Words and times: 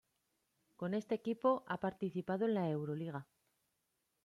Con 0.79 0.95
este 0.95 1.13
equipo 1.13 1.63
ha 1.67 1.79
participado 1.79 2.45
en 2.45 2.55
la 2.55 2.67
Euroliga. 2.71 3.27